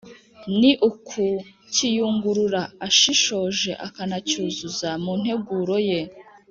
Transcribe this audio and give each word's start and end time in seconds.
Ni 0.59 0.71
ukukiyungurura 0.89 2.61
ashishoje 2.87 3.71
akanacyuzuza 3.87 4.89
mu 5.03 5.13
nteguro 5.21 5.75
ye 5.89 5.99